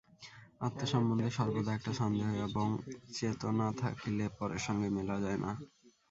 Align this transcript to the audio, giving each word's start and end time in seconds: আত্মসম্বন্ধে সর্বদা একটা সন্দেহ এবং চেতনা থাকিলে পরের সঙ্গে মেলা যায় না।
আত্মসম্বন্ধে 0.61 1.29
সর্বদা 1.37 1.71
একটা 1.75 1.91
সন্দেহ 1.99 2.29
এবং 2.47 2.67
চেতনা 3.13 3.67
থাকিলে 3.81 4.25
পরের 4.37 4.61
সঙ্গে 4.67 4.87
মেলা 4.97 5.15
যায় 5.23 5.39
না। 5.43 5.51